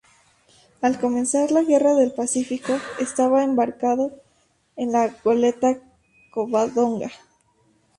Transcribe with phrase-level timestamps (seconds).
[0.87, 4.11] Al comenzar la Guerra del Pacífico estaba embarcado
[4.75, 5.77] en la goleta
[6.33, 7.11] Covadonga.